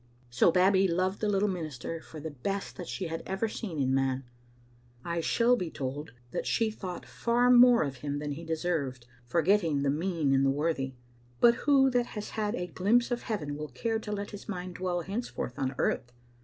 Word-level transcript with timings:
So 0.31 0.51
Babbie 0.51 0.87
loved 0.87 1.21
the 1.21 1.29
little 1.29 1.47
minister 1.47 2.01
for 2.01 2.19
the 2.19 2.31
best 2.31 2.75
that 2.75 2.87
she 2.87 3.05
had 3.05 3.21
ever 3.27 3.47
seen 3.47 3.77
in 3.79 3.93
man. 3.93 4.23
I 5.05 5.21
shall 5.21 5.55
be 5.55 5.69
told 5.69 6.13
that 6.31 6.47
she 6.47 6.71
thought 6.71 7.05
far 7.05 7.51
more 7.51 7.83
of 7.83 7.97
him 7.97 8.17
than 8.17 8.31
he 8.31 8.43
deserved, 8.43 9.05
forgetting 9.27 9.83
the 9.83 9.91
mean 9.91 10.33
in 10.33 10.41
the 10.43 10.49
worthy: 10.49 10.95
but 11.39 11.53
who 11.69 11.91
that 11.91 12.07
has 12.17 12.31
had 12.31 12.55
a 12.55 12.65
glimpse 12.65 13.11
of 13.11 13.21
heaven 13.21 13.55
will 13.55 13.67
care 13.69 13.99
to 13.99 14.11
let 14.11 14.31
his 14.31 14.49
mind 14.49 14.73
dwell 14.73 15.01
henceforth 15.01 15.59
on 15.59 15.75
earth? 15.77 16.11